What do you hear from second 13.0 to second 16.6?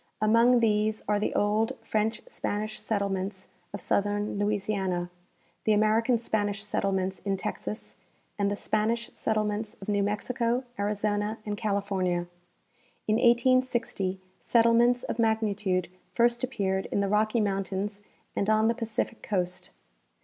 In 1860 settlements of magnitude first